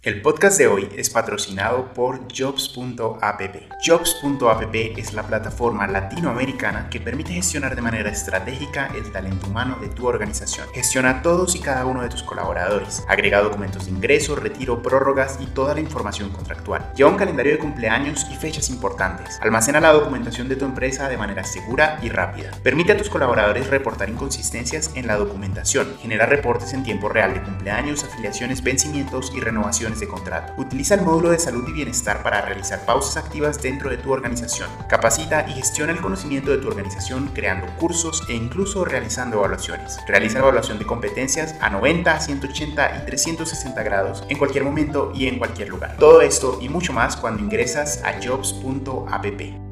[0.00, 3.42] El podcast de hoy es patrocinado por Jobs.app.
[3.84, 9.88] Jobs.app es la plataforma latinoamericana que permite gestionar de manera estratégica el talento humano de
[9.88, 10.68] tu organización.
[10.72, 13.04] Gestiona todos y cada uno de tus colaboradores.
[13.08, 16.92] Agrega documentos de ingreso, retiro, prórrogas y toda la información contractual.
[16.94, 19.40] Lleva un calendario de cumpleaños y fechas importantes.
[19.42, 22.52] Almacena la documentación de tu empresa de manera segura y rápida.
[22.62, 25.98] Permite a tus colaboradores reportar inconsistencias en la documentación.
[26.00, 30.52] Genera reportes en tiempo real de cumpleaños, afiliaciones, vencimientos y renovaciones de contrato.
[30.58, 34.68] Utiliza el módulo de salud y bienestar para realizar pausas activas dentro de tu organización.
[34.88, 39.98] Capacita y gestiona el conocimiento de tu organización creando cursos e incluso realizando evaluaciones.
[40.06, 45.38] Realiza evaluación de competencias a 90, 180 y 360 grados en cualquier momento y en
[45.38, 45.96] cualquier lugar.
[45.98, 49.67] Todo esto y mucho más cuando ingresas a jobs.app.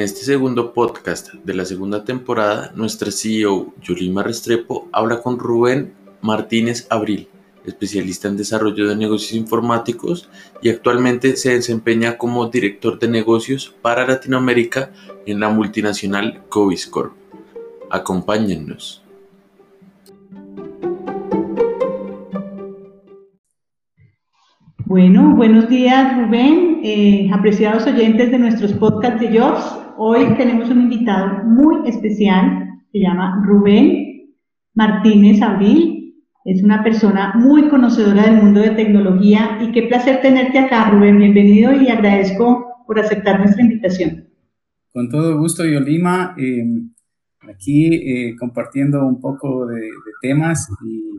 [0.00, 5.92] En este segundo podcast de la segunda temporada, nuestra CEO Yulima Restrepo habla con Rubén
[6.22, 7.28] Martínez Abril,
[7.66, 10.30] especialista en desarrollo de negocios informáticos
[10.62, 14.90] y actualmente se desempeña como director de negocios para Latinoamérica
[15.26, 17.12] en la multinacional Coviscorp.
[17.90, 18.99] Acompáñennos.
[24.90, 29.64] Bueno, buenos días Rubén, eh, apreciados oyentes de nuestros podcasts de Jobs.
[29.96, 34.34] Hoy tenemos un invitado muy especial, se llama Rubén
[34.74, 36.16] Martínez Abril.
[36.44, 41.18] Es una persona muy conocedora del mundo de tecnología y qué placer tenerte acá, Rubén.
[41.18, 44.26] Bienvenido y agradezco por aceptar nuestra invitación.
[44.92, 46.34] Con todo gusto, Yolima.
[46.36, 46.64] Eh,
[47.48, 51.12] aquí eh, compartiendo un poco de, de temas y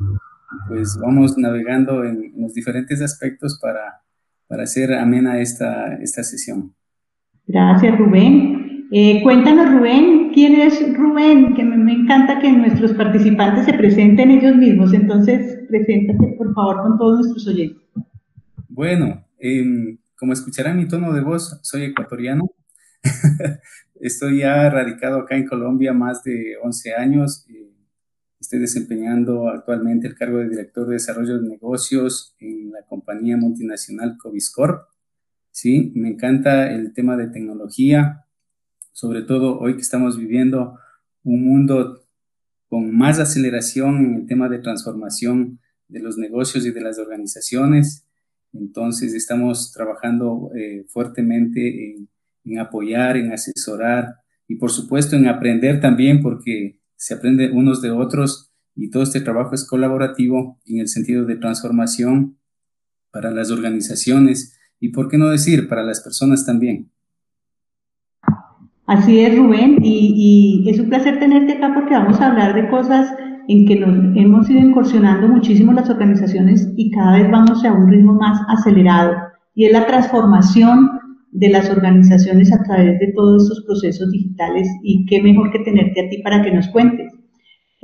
[0.67, 4.02] pues vamos navegando en, los diferentes aspectos para,
[4.47, 6.73] para hacer amena esta, esta sesión.
[7.47, 8.88] Gracias, Rubén.
[8.94, 11.55] Eh, cuéntanos, Rubén, ¿quién es Rubén?
[11.55, 14.94] Que me, encanta que nuestros participantes se presenten ellos mismos.
[14.94, 17.81] Entonces, preséntate, por favor, con todos nuestros oyentes.
[18.68, 22.51] Bueno, em, como escucharán mi tono de voz, soy ecuatoriano.
[24.01, 27.45] Estoy ya radicado acá en Colombia más de 11 años.
[27.50, 27.70] Eh,
[28.51, 34.17] Estoy desempeñando actualmente el cargo de director de desarrollo de negocios en la compañía multinacional
[34.17, 34.89] Coviscorp.
[35.51, 38.25] Sí, me encanta el tema de tecnología,
[38.91, 40.78] sobre todo hoy que estamos viviendo
[41.23, 42.06] un mundo
[42.67, 48.06] con más aceleración en el tema de transformación de los negocios y de las organizaciones.
[48.51, 52.09] Entonces estamos trabajando eh, fuertemente en,
[52.44, 57.89] en apoyar, en asesorar y por supuesto en aprender también porque se aprende unos de
[57.89, 62.38] otros y todo este trabajo es colaborativo en el sentido de transformación
[63.09, 66.91] para las organizaciones y, por qué no decir, para las personas también.
[68.85, 73.12] Así es, Rubén, y, es un placer tenerte acá porque vamos a hablar de cosas
[73.47, 77.89] en que nos hemos ido incursionando muchísimo las organizaciones y cada vez vamos a un
[77.89, 79.16] ritmo más acelerado,
[79.56, 81.00] y es la transformación
[81.31, 86.06] de las organizaciones a través de todos estos procesos digitales y qué mejor que tenerte
[86.06, 87.12] a ti para que nos cuentes.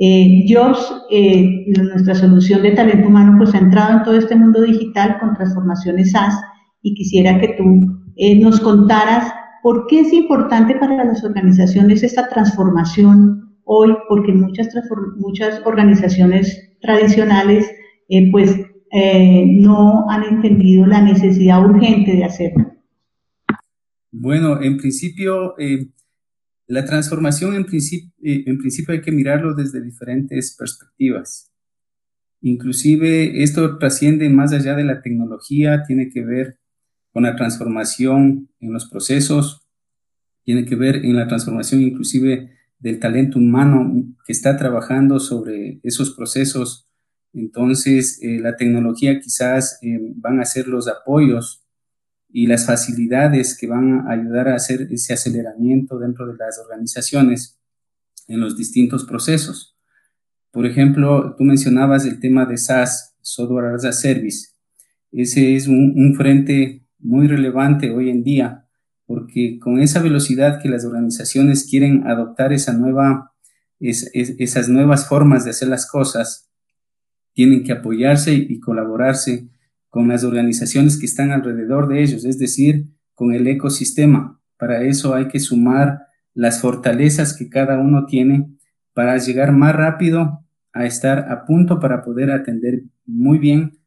[0.00, 0.78] Eh, Jobs,
[1.10, 5.34] eh, nuestra solución de talento humano, pues ha entrado en todo este mundo digital con
[5.34, 6.34] transformaciones SaaS
[6.82, 7.64] y quisiera que tú
[8.16, 9.32] eh, nos contaras
[9.62, 14.68] por qué es importante para las organizaciones esta transformación hoy, porque muchas,
[15.16, 17.68] muchas organizaciones tradicionales
[18.08, 18.56] eh, pues
[18.90, 22.77] no han entendido la necesidad urgente de hacerlo.
[24.10, 25.88] Bueno, en principio, eh,
[26.66, 31.52] la transformación eh, en principio hay que mirarlo desde diferentes perspectivas.
[32.40, 36.58] Inclusive esto trasciende más allá de la tecnología, tiene que ver
[37.12, 39.66] con la transformación en los procesos,
[40.44, 43.92] tiene que ver en la transformación inclusive del talento humano
[44.24, 46.88] que está trabajando sobre esos procesos.
[47.34, 49.80] Entonces, eh, la tecnología quizás
[50.16, 51.67] van a ser los apoyos
[52.30, 57.58] y las facilidades que van a ayudar a hacer ese aceleramiento dentro de las organizaciones
[58.26, 59.76] en los distintos procesos.
[60.50, 64.48] Por ejemplo, tú mencionabas el tema de SaaS, Software as a Service.
[65.10, 68.66] Ese es un, frente muy relevante hoy en día,
[69.06, 73.32] porque con esa velocidad que las organizaciones quieren adoptar esa nueva,
[73.80, 76.50] esas nuevas formas de hacer las cosas,
[77.32, 79.48] tienen que apoyarse y colaborarse
[79.88, 84.40] con las organizaciones que están alrededor de ellos, es decir, con el ecosistema.
[84.58, 86.02] Para eso hay que sumar
[86.34, 88.48] las fortalezas que cada uno tiene
[88.92, 93.78] para llegar más rápido a estar a punto para poder atender muy bien,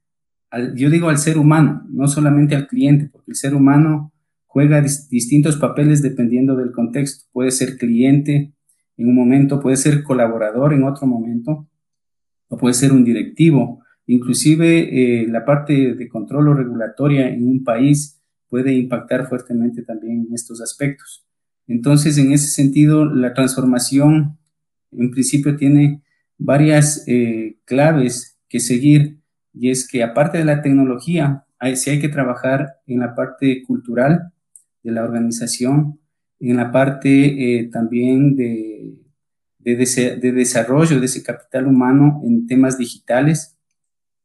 [0.50, 4.12] al, yo digo al ser humano, no solamente al cliente, porque el ser humano
[4.45, 7.25] juega distintos papeles dependiendo del contexto.
[7.31, 8.54] Puede ser cliente
[8.97, 11.68] en un momento, puede ser colaborador en otro momento,
[12.50, 13.81] o puede ser un directivo.
[14.07, 18.19] Inclusive eh, la parte de control o regulatoria en un país
[18.50, 21.25] puede impactar fuertemente también en estos aspectos.
[21.68, 24.38] Entonces, en ese sentido, la transformación
[24.92, 26.01] en principio tiene
[26.38, 29.19] varias eh, claves que seguir
[29.53, 34.33] y es que aparte de la tecnología, hay, hay que trabajar en la parte cultural
[34.83, 36.00] de la organización,
[36.39, 38.95] en la parte eh, también de,
[39.59, 43.50] de, de, desarrollo de ese capital humano en temas digitales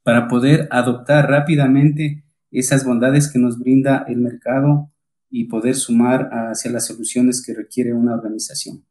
[0.07, 2.23] para poder adoptar rápidamente
[2.53, 4.93] esas bondades que nos brinda el mercado
[5.29, 8.85] y poder sumar hacia las soluciones que requiere una organización.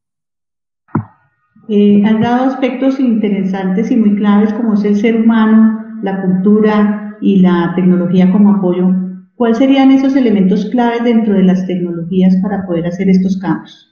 [1.69, 7.17] Eh, han dado aspectos interesantes y muy claves como es el ser humano, la cultura
[7.21, 8.89] y la tecnología como apoyo.
[9.35, 13.89] ¿Cuáles serían esos elementos claves dentro de las tecnologías para poder hacer estos cambios?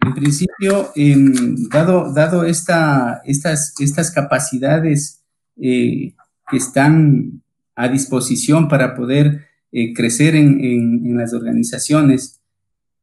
[0.00, 5.23] En principio, em, dado, dado esta, estas, estas capacidades
[5.56, 6.14] eh,
[6.50, 7.42] que están
[7.76, 12.40] a disposición para poder eh, crecer en, en, las organizaciones,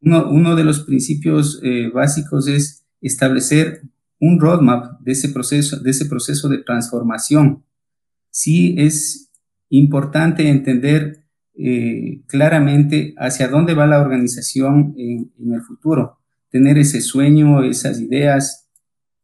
[0.01, 3.81] uno, de los principios eh, básicos es establecer
[4.19, 7.63] un roadmap de ese proceso, de ese proceso de transformación.
[8.29, 9.31] Sí es
[9.69, 11.19] importante entender
[12.25, 16.17] claramente hacia dónde va la organización en, el futuro,
[16.49, 18.69] tener ese sueño, esas ideas,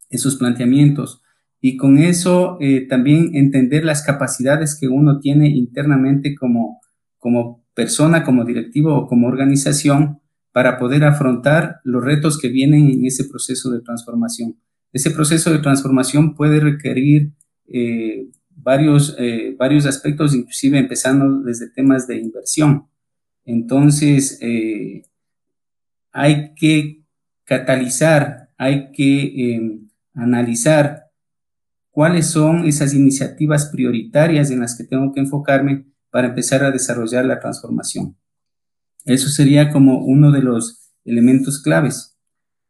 [0.09, 1.21] esos planteamientos.
[1.59, 6.81] Y con eso eh, también entender las capacidades que uno tiene internamente como,
[7.17, 10.19] como persona, como directivo o como organización
[10.51, 14.55] para poder afrontar los retos que vienen en ese proceso de transformación.
[14.91, 17.31] Ese proceso de transformación puede requerir
[17.67, 22.87] eh, varios, eh, varios aspectos, inclusive empezando desde temas de inversión.
[23.45, 25.03] Entonces, eh,
[26.11, 27.03] hay que
[27.43, 29.79] catalizar, hay que
[30.15, 31.06] analizar
[31.97, 37.25] cuáles son esas iniciativas prioritarias en las que tengo que enfocarme para empezar a desarrollar
[37.25, 38.15] la transformación.
[39.03, 42.15] Eso sería como uno de los elementos claves.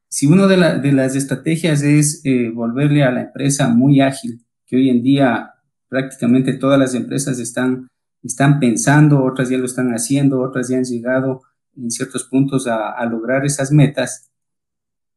[0.08, 4.90] Si una de, las estrategias es eh, volverle a la empresa muy ágil, que hoy
[4.90, 5.52] en día
[5.90, 7.90] prácticamente todas las empresas están,
[8.24, 11.42] están pensando, otras ya lo están haciendo, otras ya han llegado
[11.76, 14.32] en ciertos puntos a, lograr esas metas,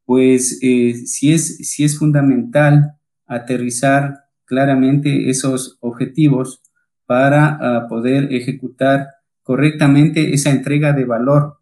[0.04, 2.96] pues eh, es, sí es fundamental
[3.30, 6.62] aterrizar claramente esos objetivos
[7.06, 9.06] para ah, poder ejecutar
[9.42, 11.58] correctamente esa entrega de valor.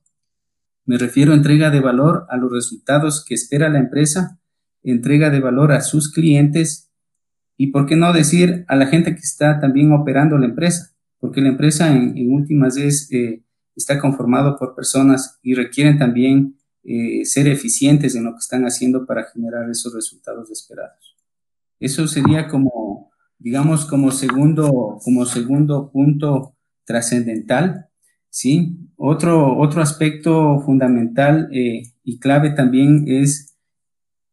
[0.87, 4.41] Me refiero a entrega de valor a los resultados que espera la empresa,
[4.82, 6.91] entrega de valor a sus clientes
[7.59, 11.43] y, por qué no decir, a la gente que está también operando la empresa, porque
[11.43, 13.43] la empresa en, últimas es, eh,
[13.76, 19.05] está conformado por personas y requieren también eh, ser eficientes en lo que están haciendo
[19.05, 21.18] para generar esos resultados esperados.
[21.80, 27.86] Eso sería como, digamos, como segundo, como segundo punto trascendental,
[28.30, 28.76] ¿sí?
[28.96, 33.56] Otro, otro aspecto fundamental eh, y clave también es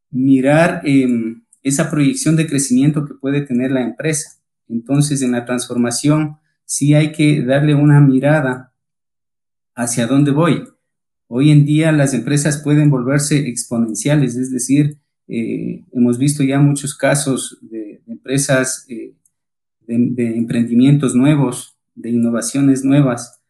[0.10, 4.40] mirar em, esa proyección de crecimiento que puede tener la empresa.
[4.68, 8.74] Entonces, en la transformación, sí hay que darle una mirada
[9.76, 10.64] hacia dónde voy.
[11.28, 14.98] Hoy en día las empresas pueden volverse exponenciales, es decir,
[15.28, 19.14] eh, hemos visto ya muchos casos de, empresas, eh,
[19.88, 23.42] de, emprendimientos nuevos, de innovaciones nuevas,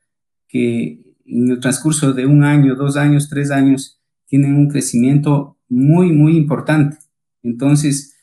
[0.48, 6.12] que en el transcurso de un año, dos años, tres años, tienen un crecimiento muy,
[6.12, 6.98] muy importante.
[7.44, 8.16] Entonces,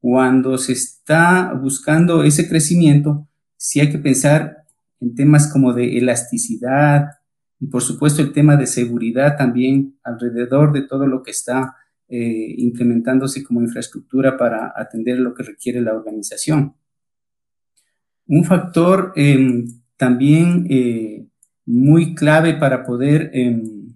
[0.00, 4.64] cuando se está buscando ese crecimiento, sí hay que pensar
[5.00, 7.06] en temas como de elasticidad
[7.60, 11.76] y por supuesto el tema de seguridad también alrededor de todo lo que está
[12.14, 16.74] eh, implementándose como infraestructura para atender lo que requiere la organización.
[18.26, 19.64] Un factor em,
[19.96, 21.26] también eh,
[21.64, 23.94] muy clave para poder em,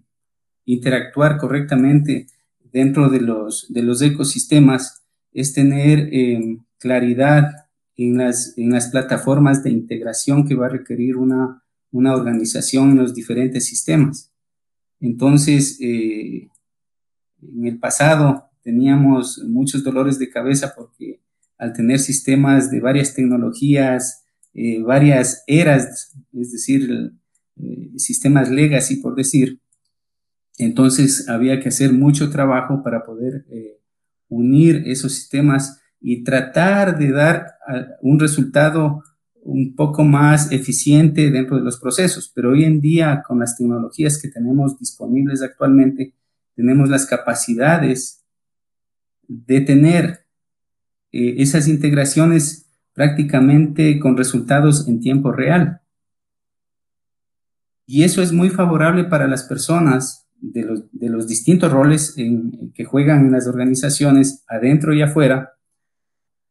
[0.64, 2.28] interactuar correctamente
[2.72, 5.04] dentro de los, de los ecosistemas
[5.34, 7.50] es tener em, claridad
[7.98, 12.96] en las, en las plataformas de integración que va a requerir una, una organización en
[12.96, 14.32] los diferentes sistemas.
[15.00, 16.48] Entonces, eh,
[17.42, 21.20] en el pasado teníamos muchos dolores de cabeza porque
[21.58, 24.24] al tener sistemas de varias tecnologías,
[24.54, 27.12] eh, varias eras, es decir,
[27.56, 29.60] eh, sistemas legacy, por decir,
[30.58, 33.80] entonces había que hacer mucho trabajo para poder eh,
[34.28, 37.46] unir esos sistemas y tratar de dar
[38.00, 39.02] un resultado
[39.42, 44.20] un poco más eficiente dentro de los procesos, pero hoy en día con las tecnologías
[44.20, 46.14] que tenemos disponibles actualmente,
[46.56, 48.24] tenemos las capacidades
[49.28, 50.26] de tener
[51.12, 55.80] eh, esas integraciones prácticamente con resultados en tiempo real.
[57.86, 60.64] Y eso es muy favorable para las personas de
[61.08, 62.14] los, distintos roles
[62.74, 65.54] que juegan en las organizaciones, adentro y afuera,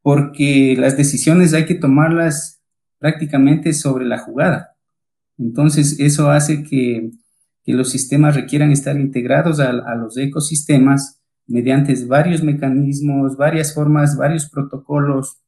[0.01, 2.61] porque las decisiones hay que tomarlas
[2.99, 4.75] prácticamente sobre la jugada.
[5.37, 7.11] Entonces, eso hace que,
[7.73, 15.41] los sistemas requieran estar integrados a, los ecosistemas mediante varios mecanismos, varias formas, varios protocolos,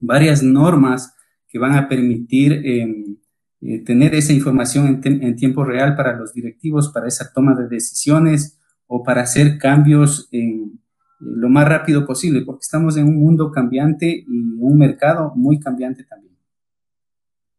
[0.00, 1.14] varias normas
[1.48, 3.16] que van a permitir em,
[3.60, 8.58] eh, tener esa información en, tiempo real para los directivos, para esa toma de decisiones
[8.86, 10.80] o para hacer cambios en,
[11.18, 16.04] lo más rápido posible, porque estamos en un mundo cambiante y un mercado muy cambiante
[16.04, 16.36] también.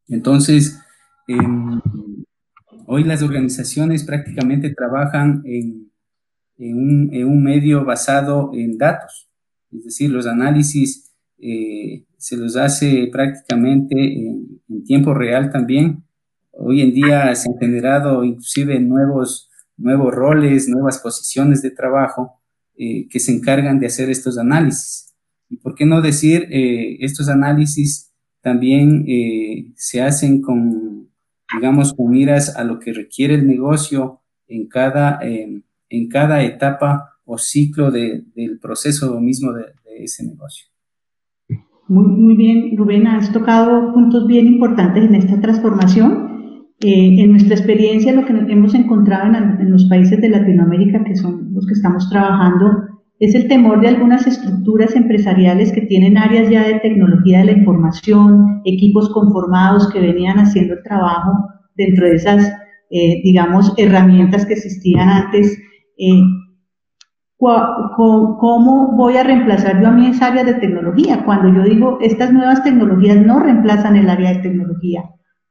[0.07, 0.79] Entonces,
[1.27, 1.81] em,
[2.89, 5.91] hoy las organizaciones prácticamente trabajan en,
[6.57, 9.29] un, medio basado en datos,
[9.71, 14.47] es decir, los análisis eh, se los hace prácticamente en,
[14.85, 16.03] tiempo real también.
[16.51, 22.39] Hoy en día se han generado inclusive nuevos, nuevos roles, nuevas posiciones de trabajo
[22.77, 25.13] eh, que se encargan de hacer estos análisis.
[25.49, 29.05] Y por qué no decir, eh, estos análisis también
[29.75, 30.96] se hacen con,
[31.53, 37.37] digamos, con miras a lo que requiere el negocio en cada, en cada etapa o
[37.37, 39.65] ciclo del proceso mismo de
[39.99, 40.67] ese negocio.
[41.87, 46.27] Muy, muy bien, Rubén, has tocado puntos bien importantes en esta transformación.
[46.79, 51.53] Eh, en nuestra experiencia, lo que hemos encontrado en, los países de Latinoamérica, que son
[51.53, 56.67] los que estamos trabajando, es el temor de algunas estructuras empresariales que tienen áreas ya
[56.67, 61.31] de tecnología de la información, equipos conformados que venían haciendo trabajo
[61.75, 62.47] dentro de esas,
[62.91, 65.57] eh, digamos, herramientas que existían antes.
[65.97, 66.21] Eh,
[67.39, 71.23] ¿Cómo voy a reemplazar yo a mi área de tecnología?
[71.23, 75.03] Cuando yo digo, estas nuevas tecnologías no reemplazan el área de tecnología,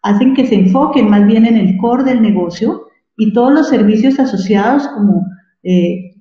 [0.03, 4.19] hacen que se enfoquen más bien en el core del negocio y todos los servicios
[4.19, 5.27] asociados como
[5.63, 6.16] eh,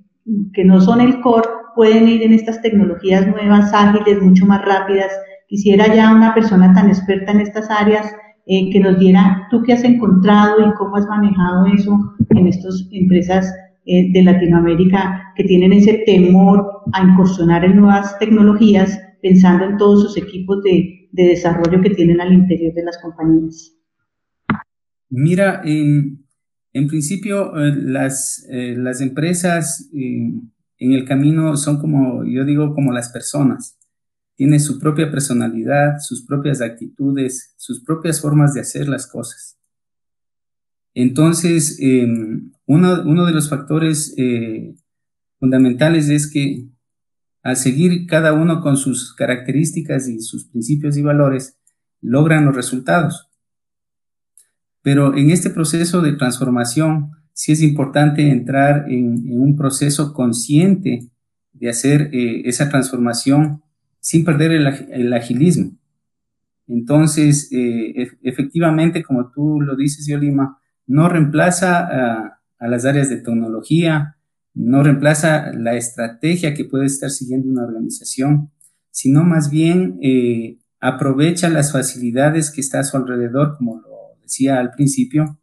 [0.54, 5.12] que no son el core pueden ir en estas tecnologías nuevas, ágiles, mucho más rápidas.
[5.48, 8.12] Quisiera ya una persona tan experta en estas áreas
[8.48, 12.88] eh, que nos diera tú qué has encontrado y cómo has manejado eso en estas
[12.92, 13.54] empresas
[13.86, 20.04] eh, de Latinoamérica que tienen ese temor a incursionar en nuevas tecnologías pensando en todos
[20.04, 23.74] sus equipos de, desarrollo que tienen al interior de las compañías?
[25.10, 25.62] Mira,
[26.76, 32.92] en, principio eh, las, eh, las empresas en el camino son como, yo digo, como
[32.92, 33.78] las personas.
[34.36, 39.58] Tienen su propia personalidad, sus propias actitudes, sus propias formas de hacer las cosas.
[40.94, 44.76] Entonces, em, uno, de los factores eh,
[45.40, 46.68] fundamentales es que
[47.44, 51.58] al seguir cada uno con sus características y sus principios y valores,
[52.02, 53.30] logran los resultados.
[54.86, 61.10] Pero en este proceso de transformación, sí es importante entrar en, un proceso consciente
[61.54, 63.64] de hacer eh, esa transformación
[64.00, 65.72] sin perder el, agilismo.
[66.68, 74.18] Entonces, eh, efectivamente, como tú lo dices, Yolima, no reemplaza a, las áreas de tecnología,
[74.54, 78.52] no reemplaza la estrategia que puede estar siguiendo una organización,
[78.92, 83.95] sino más bien eh, aprovecha las facilidades que está a su alrededor, como lo
[84.26, 85.40] decía al principio,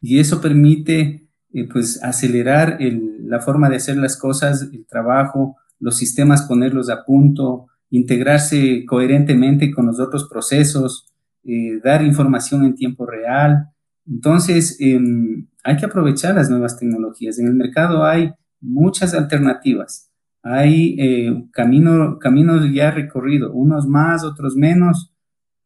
[0.00, 5.96] y eso permite eh, pues acelerar la forma de hacer las cosas, el trabajo, los
[5.96, 11.12] sistemas ponerlos a punto, integrarse coherentemente con los otros procesos,
[11.44, 13.70] eh, dar información en tiempo real,
[14.10, 17.38] entonces, em, hay que aprovechar las nuevas tecnologías.
[17.38, 20.10] En el mercado hay muchas alternativas.
[20.42, 25.12] Hay eh, camino, caminos ya recorridos, unos más, otros menos,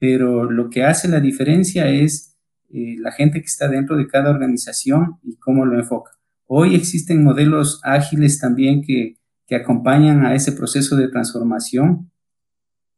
[0.06, 2.36] pero lo que hace la diferencia es
[2.68, 6.10] eh, la gente que está dentro de cada organización y cómo lo enfoca.
[6.46, 12.10] Hoy existen modelos ágiles también que, que acompañan a ese proceso de transformación,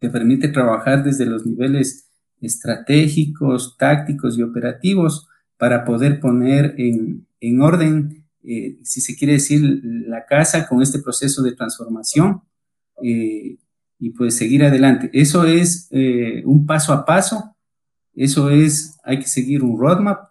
[0.01, 2.11] que permite trabajar desde los niveles
[2.41, 10.27] estratégicos, tácticos y operativos para poder poner en, orden, eh, si se quiere decir, la
[10.27, 12.43] casa con este proceso de transformación
[13.01, 13.59] eh,
[13.99, 15.11] y pues seguir adelante.
[15.13, 17.57] Eso es eh, un paso a paso,
[18.15, 20.31] eso es, hay que seguir un roadmap,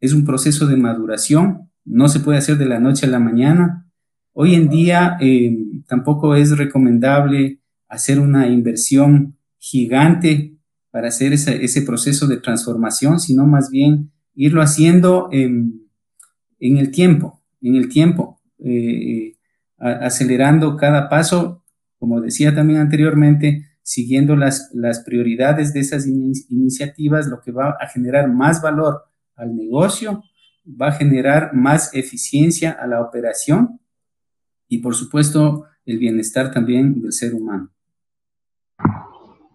[0.00, 3.90] es un proceso de maduración, no se puede hacer de la noche a la mañana.
[4.32, 5.18] Hoy en día
[5.86, 10.54] tampoco es recomendable hacer una inversión gigante
[10.90, 15.88] para hacer ese, proceso de transformación, sino más bien irlo haciendo en,
[16.60, 19.36] el tiempo, en el tiempo, eh,
[19.78, 21.63] acelerando cada paso,
[22.04, 27.88] como decía también anteriormente, siguiendo las, las prioridades de esas iniciativas, lo que va a
[27.88, 29.04] generar más valor
[29.36, 30.22] al negocio,
[30.68, 33.80] va a generar más eficiencia a la operación
[34.68, 37.70] y por supuesto el bienestar también del ser humano.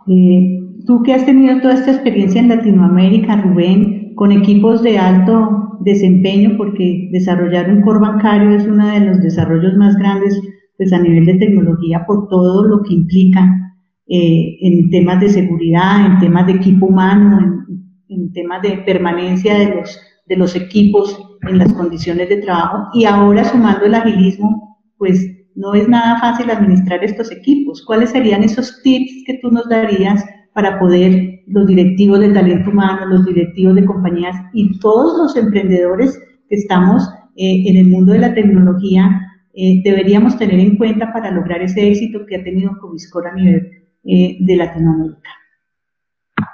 [0.08, 5.78] Eh, tú que has tenido toda esta experiencia en Latinoamérica, Rubén, con equipos de alto
[5.82, 10.42] desempeño, porque desarrollar un core bancario es uno de los desarrollos más grandes
[10.80, 13.76] pues, a nivel de tecnología por todo lo que implica
[14.08, 19.60] eh, en temas de seguridad, en temas de equipo humano, en, en temas de permanencia
[19.60, 24.80] de los, de los equipos en las condiciones de trabajo y ahora sumando el agilismo,
[24.98, 25.22] pues
[25.54, 27.84] no es nada fácil administrar estos equipos.
[27.86, 33.06] ¿Cuáles serían esos tips que tú nos darías para poder los directivos del talento humano,
[33.06, 36.18] los directivos de compañías y todos los emprendedores
[36.48, 37.04] que estamos
[37.36, 39.29] eh, en el mundo de la tecnología
[39.62, 43.72] eh, deberíamos tener en cuenta para lograr ese éxito que ha tenido Coviscor a nivel
[44.04, 45.30] eh, de Latinoamérica?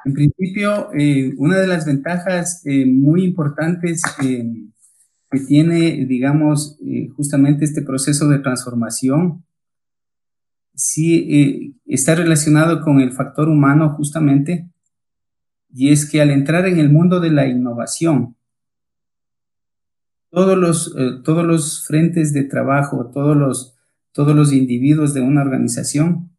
[0.05, 0.89] En principio,
[1.37, 4.65] una de las ventajas muy importantes que
[5.39, 9.43] tiene, digamos, eh, justamente este proceso de transformación,
[10.73, 14.69] sí eh, está relacionado con el factor humano justamente,
[15.73, 18.35] y es que al entrar en el mundo de la innovación,
[20.29, 23.75] todos los, eh, todos los frentes de trabajo, todos los,
[24.11, 26.31] todos los individuos de una organización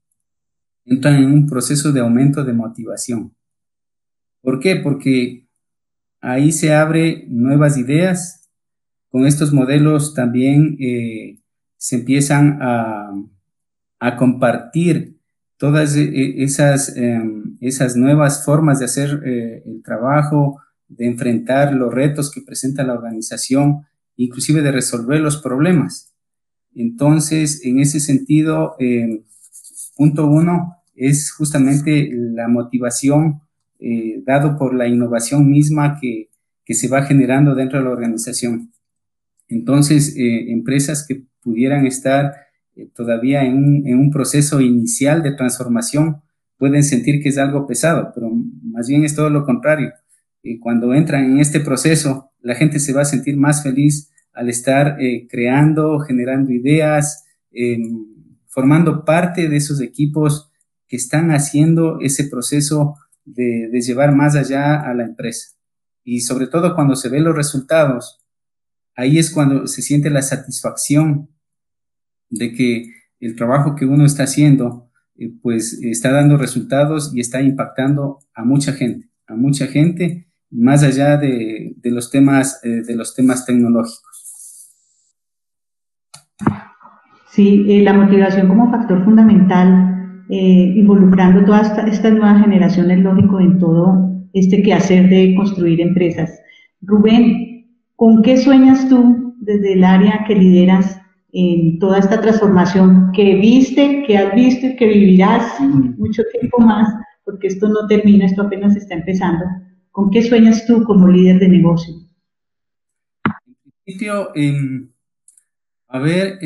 [0.84, 3.34] entran en un proceso de aumento de motivación.
[4.40, 4.76] ¿Por qué?
[4.76, 5.48] Porque
[6.20, 8.48] ahí se abren nuevas ideas,
[9.08, 11.38] con estos modelos también eh,
[11.76, 13.12] se empiezan a,
[14.18, 15.18] compartir
[15.56, 21.74] todas e, e, esas, em, esas nuevas formas de hacer eh, el trabajo, de enfrentar
[21.74, 26.12] los retos que presenta la organización, inclusive de resolver los problemas.
[26.74, 29.24] Entonces, en ese sentido, em,
[29.96, 33.40] punto uno es justamente la motivación
[33.78, 36.30] eh, dado por la innovación misma que,
[36.64, 38.72] que se va generando dentro de la organización.
[39.48, 42.34] Entonces, eh, empresas que pudieran estar
[42.74, 46.22] eh, todavía en un, proceso inicial de transformación
[46.58, 48.30] pueden sentir que es algo pesado, pero
[48.62, 49.92] más bien es todo lo contrario.
[50.46, 54.48] Eh, cuando entran en este proceso, la gente se va a sentir más feliz al
[54.48, 54.98] estar
[55.30, 58.06] creando, generando ideas, em,
[58.46, 60.50] formando parte de esos equipos
[60.86, 65.56] que están haciendo ese proceso de, de llevar más allá a la empresa.
[66.04, 68.20] Y sobre todo cuando se ven los resultados,
[68.94, 71.28] ahí es cuando se siente la satisfacción
[72.30, 77.40] de que el trabajo que uno está haciendo, eh, pues está dando resultados y está
[77.42, 83.14] impactando a mucha gente, a mucha gente, más allá de, los, temas, eh, de los
[83.14, 84.72] temas tecnológicos.
[87.30, 89.92] Sí, eh, la motivación como factor fundamental,
[90.28, 96.40] involucrando todas estas nuevas generaciones, lógico, en todo este quehacer de construir empresas.
[96.80, 97.46] Rubén,
[97.96, 101.00] ¿Con qué sueñas tú desde el área que lideras
[101.32, 106.92] en toda esta transformación que viste, que has visto y que vivirás mucho tiempo más,
[107.24, 109.46] porque esto no termina, esto apenas está empezando?
[109.96, 111.94] ¿Con qué sueñas tú como líder de negocio?
[113.24, 114.28] En principio,
[115.88, 116.38] a ver,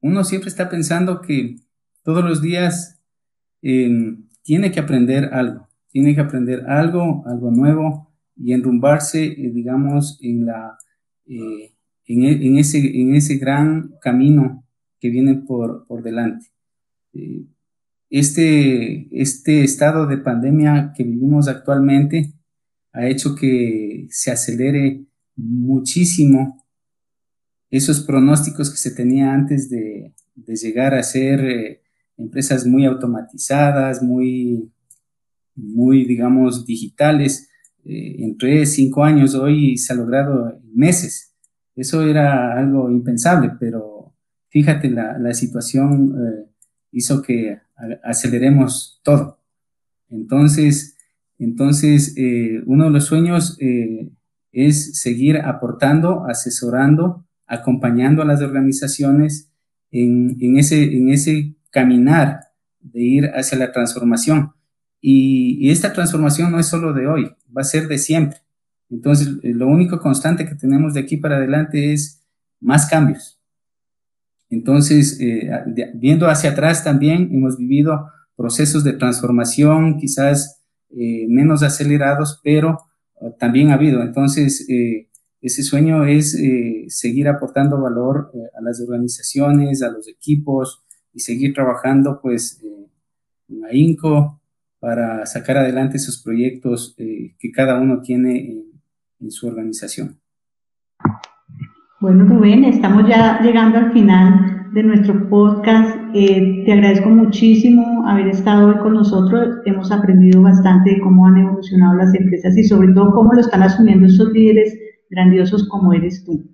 [0.00, 1.56] uno siempre está pensando que
[2.02, 2.98] todos los días
[3.60, 10.46] tiene que aprender algo, tiene que aprender algo, algo nuevo, y enrumbarse, eh, digamos, en,
[10.46, 10.78] la,
[11.26, 11.74] eh,
[12.06, 14.64] e, en, ese, en ese gran camino
[14.98, 16.46] que viene por, por delante.
[17.12, 17.44] Eh,
[18.08, 22.32] este, este estado de pandemia que vivimos actualmente
[22.92, 25.04] ha hecho que se acelere
[25.36, 26.64] muchísimo
[27.70, 30.14] esos pronósticos que se tenía antes de,
[30.46, 31.82] llegar a ser
[32.16, 34.70] empresas muy automatizadas, muy,
[35.54, 37.48] muy, digamos, digitales,
[37.84, 41.34] eh, en tres, cinco años, hoy se ha logrado en meses.
[41.74, 44.14] Eso era algo impensable, pero
[44.48, 46.50] fíjate, la, situación eh,
[46.92, 47.60] hizo que
[48.02, 49.38] aceleremos todo.
[50.10, 50.96] Entonces,
[51.38, 53.58] entonces eh, uno de los sueños
[54.52, 59.50] es seguir aportando, asesorando, acompañando a las organizaciones
[59.90, 62.40] en, ese, en ese caminar
[62.80, 64.52] de ir hacia la transformación.
[65.00, 68.40] y, esta transformación no es solo de hoy, va a ser de siempre.
[68.90, 72.26] Entonces, eh, lo único constante que tenemos de aquí para adelante es
[72.60, 73.38] más cambios.
[74.50, 75.50] Entonces, eh,
[75.94, 80.57] viendo hacia atrás también, hemos vivido procesos de transformación, quizás
[80.90, 82.78] menos acelerados, pero
[83.38, 84.02] también ha habido.
[84.02, 84.66] Entonces,
[85.40, 86.36] ese sueño es
[86.88, 92.62] seguir aportando valor a las organizaciones, a los equipos y seguir trabajando pues
[93.48, 94.40] en AINCO
[94.80, 98.62] para sacar adelante esos proyectos que cada uno tiene
[99.20, 100.20] en su organización.
[102.00, 105.98] Bueno, Rubén, estamos ya llegando al final de nuestro podcast.
[106.14, 109.56] Eh, te agradezco muchísimo haber estado hoy con nosotros.
[109.64, 113.64] Hemos aprendido bastante de cómo han evolucionado las empresas y sobre todo cómo lo están
[113.64, 114.78] asumiendo esos líderes
[115.10, 116.48] grandiosos como eres tú.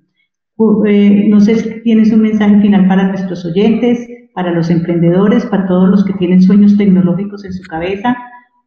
[0.86, 5.66] Eh, no sé si tienes un mensaje final para nuestros oyentes, para los emprendedores, para
[5.66, 8.16] todos los que tienen sueños tecnológicos en su cabeza,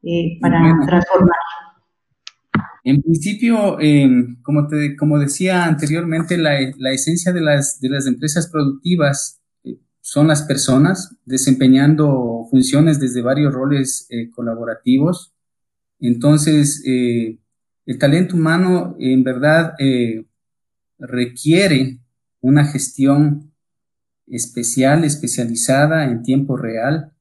[0.04, 1.38] eh, para transformar
[2.88, 6.58] en principio, em, como, te, como decía anteriormente, la,
[6.94, 9.47] esencia de las, de las empresas productivas eh,
[10.08, 15.34] son las personas desempeñando funciones desde varios roles eh, colaborativos.
[16.00, 17.40] Entonces, eh,
[17.86, 19.74] el talento humano en verdad
[20.98, 22.00] requiere
[22.40, 23.52] una gestión
[24.28, 27.12] especial, especializada en tiempo real,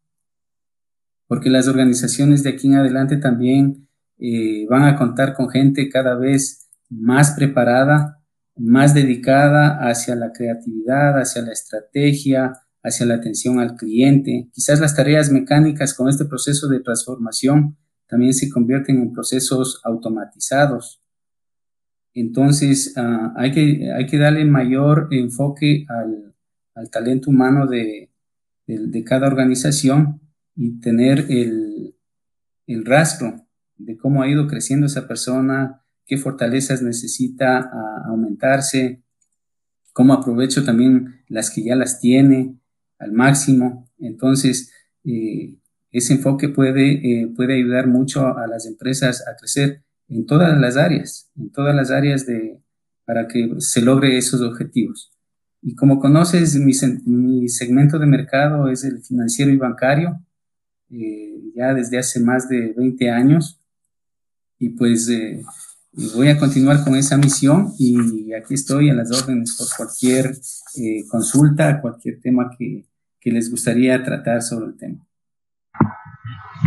[1.26, 3.88] porque las organizaciones de aquí en adelante también
[4.20, 8.22] eh, van a contar con gente cada vez más preparada,
[8.54, 12.52] más dedicada hacia la creatividad, hacia la estrategia,
[12.86, 14.48] hacia la atención al cliente.
[14.52, 21.02] Quizás las tareas mecánicas con este proceso de transformación también se convierten en procesos automatizados.
[22.14, 26.32] Entonces, ah, hay, que, hay que darle mayor enfoque al,
[26.90, 28.10] talento humano de,
[29.04, 30.20] cada organización
[30.54, 31.96] y tener el,
[32.66, 33.46] el rastro
[33.76, 37.70] de cómo ha ido creciendo esa persona, qué fortalezas necesita
[38.04, 39.02] aumentarse,
[39.92, 42.58] cómo aprovecho también las que ya las tiene
[42.98, 43.88] al máximo.
[43.98, 44.72] Entonces,
[45.04, 45.56] eh,
[45.90, 50.76] ese enfoque puede, eh, puede ayudar mucho a las empresas a crecer en todas las
[50.76, 52.60] áreas, en todas las áreas de,
[53.04, 55.12] para que se logre esos objetivos.
[55.62, 56.72] Y como conoces, mi,
[57.06, 60.20] mi segmento de mercado es el financiero y bancario,
[60.90, 63.60] eh, ya desde hace más de 20 años
[64.58, 65.10] y pues
[66.14, 70.36] voy a continuar con esa misión y aquí estoy a las órdenes por cualquier
[70.76, 72.84] eh, consulta, cualquier tema que,
[73.20, 74.98] que les gustaría tratar sobre el tema.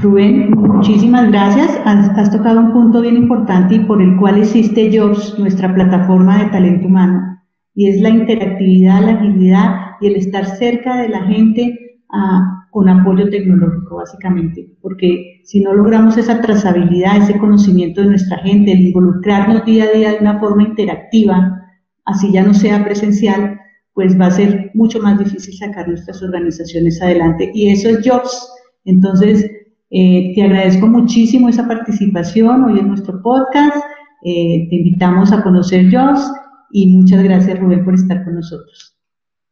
[0.01, 1.69] Rubén, muchísimas gracias.
[1.85, 6.43] Has, has, tocado un punto bien importante y por el cual existe Jobs, nuestra plataforma
[6.43, 7.41] de talento humano,
[7.75, 12.89] y es la interactividad, la agilidad y el estar cerca de la gente a, con
[12.89, 18.87] apoyo tecnológico, básicamente, porque si no logramos esa trazabilidad, ese conocimiento de nuestra gente, el
[18.87, 21.59] involucrarnos día a día de una forma interactiva,
[22.05, 23.59] así ya no sea presencial,
[23.93, 27.51] pues va a ser mucho más difícil sacar nuestras organizaciones adelante.
[27.53, 28.49] Y eso es Jobs.
[28.85, 29.49] Entonces,
[29.89, 33.75] eh, te agradezco muchísimo esa participación hoy en nuestro podcast.
[34.23, 36.31] Eh, te invitamos a conocer Jobs
[36.71, 38.95] y muchas gracias, Rubén, por estar con nosotros.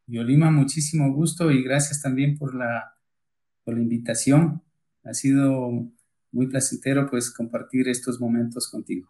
[0.06, 2.97] Yolima, muchísimo gusto y gracias también por la
[3.68, 4.62] por la invitación.
[5.04, 5.92] Ha sido
[6.32, 9.10] muy placentero pues compartir estos momentos contigo.